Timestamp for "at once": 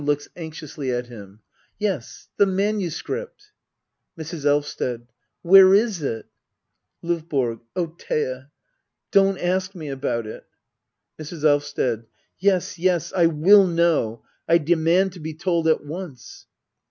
15.67-16.47